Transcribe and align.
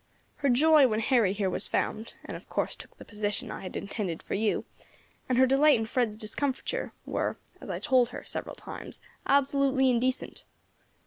Her 0.37 0.49
joy 0.49 0.87
when 0.87 0.99
Harry 0.99 1.31
here 1.31 1.47
was 1.51 1.67
found, 1.67 2.15
and 2.25 2.35
of 2.35 2.49
course 2.49 2.75
took 2.75 2.97
the 2.97 3.05
position 3.05 3.51
I 3.51 3.61
had 3.61 3.77
intended 3.77 4.23
for 4.23 4.33
you, 4.33 4.65
and 5.29 5.37
her 5.37 5.45
delight 5.45 5.77
in 5.77 5.85
Fred's 5.85 6.17
discomfiture, 6.17 6.91
were, 7.05 7.37
as 7.61 7.69
I 7.69 7.77
told 7.77 8.09
her 8.09 8.23
several 8.23 8.55
times, 8.55 8.99
absolutely 9.27 9.91
indecent. 9.91 10.45